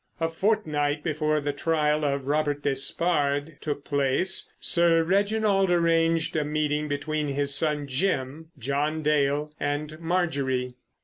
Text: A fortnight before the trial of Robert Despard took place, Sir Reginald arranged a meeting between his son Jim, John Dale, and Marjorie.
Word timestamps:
A 0.19 0.29
fortnight 0.29 1.03
before 1.03 1.39
the 1.41 1.53
trial 1.53 2.03
of 2.03 2.25
Robert 2.25 2.63
Despard 2.63 3.57
took 3.61 3.83
place, 3.85 4.51
Sir 4.59 5.03
Reginald 5.03 5.69
arranged 5.69 6.35
a 6.35 6.43
meeting 6.43 6.87
between 6.87 7.27
his 7.27 7.53
son 7.53 7.85
Jim, 7.85 8.49
John 8.57 9.03
Dale, 9.03 9.53
and 9.59 9.99
Marjorie. 9.99 10.73